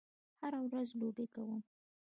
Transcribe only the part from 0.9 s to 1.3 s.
لوبې